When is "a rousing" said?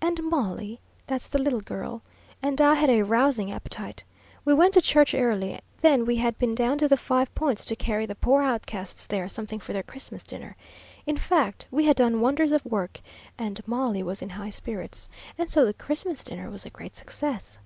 2.88-3.50